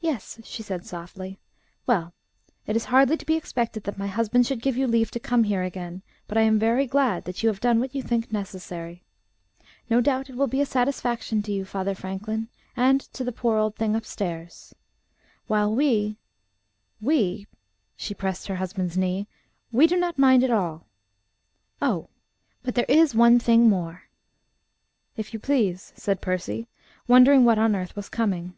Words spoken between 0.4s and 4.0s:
she said softly. "Well, it is hardly to be expected that